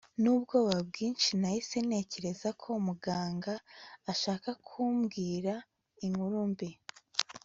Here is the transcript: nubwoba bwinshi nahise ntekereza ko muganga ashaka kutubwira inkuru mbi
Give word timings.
nubwoba 0.21 0.75
bwinshi 0.89 1.29
nahise 1.41 1.77
ntekereza 1.87 2.49
ko 2.61 2.69
muganga 2.85 3.53
ashaka 4.11 4.49
kutubwira 4.65 5.53
inkuru 6.05 6.39
mbi 6.51 6.69